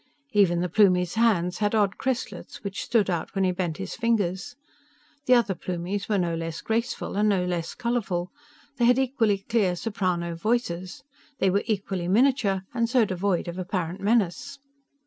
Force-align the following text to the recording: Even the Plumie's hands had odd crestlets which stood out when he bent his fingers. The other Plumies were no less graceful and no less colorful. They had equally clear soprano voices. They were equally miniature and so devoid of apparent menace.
Even 0.31 0.61
the 0.61 0.67
Plumie's 0.67 1.13
hands 1.13 1.59
had 1.59 1.75
odd 1.75 1.99
crestlets 1.99 2.63
which 2.63 2.81
stood 2.81 3.07
out 3.07 3.35
when 3.35 3.43
he 3.43 3.51
bent 3.51 3.77
his 3.77 3.93
fingers. 3.93 4.55
The 5.27 5.35
other 5.35 5.53
Plumies 5.53 6.09
were 6.09 6.17
no 6.17 6.33
less 6.33 6.59
graceful 6.61 7.15
and 7.15 7.29
no 7.29 7.45
less 7.45 7.75
colorful. 7.75 8.31
They 8.77 8.85
had 8.85 8.97
equally 8.97 9.37
clear 9.47 9.75
soprano 9.75 10.33
voices. 10.33 11.03
They 11.37 11.51
were 11.51 11.61
equally 11.67 12.07
miniature 12.07 12.63
and 12.73 12.89
so 12.89 13.05
devoid 13.05 13.47
of 13.47 13.59
apparent 13.59 14.01
menace. 14.01 14.57